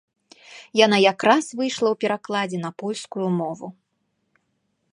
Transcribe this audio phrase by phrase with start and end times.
[0.85, 3.67] Яна якраз выйшла ў перакладзе на польскую мову.